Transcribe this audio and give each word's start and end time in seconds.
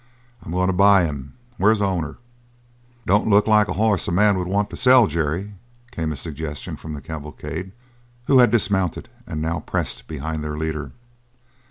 I'm 0.41 0.51
going 0.51 0.65
to 0.65 0.73
buy 0.73 1.03
him; 1.03 1.33
where's 1.57 1.77
the 1.77 1.85
owner?" 1.85 2.17
"Don't 3.05 3.27
look 3.27 3.45
like 3.45 3.67
a 3.67 3.73
hoss 3.73 4.07
a 4.07 4.11
man 4.11 4.35
would 4.39 4.47
want 4.47 4.71
to 4.71 4.75
sell, 4.75 5.05
Jerry," 5.05 5.53
came 5.91 6.11
a 6.11 6.15
suggestion 6.15 6.75
from 6.75 6.93
the 6.93 7.01
cavalcade, 7.01 7.71
who 8.25 8.39
had 8.39 8.49
dismounted 8.49 9.09
and 9.27 9.43
now 9.43 9.59
pressed 9.59 10.07
behind 10.07 10.43
their 10.43 10.57
leader. 10.57 10.93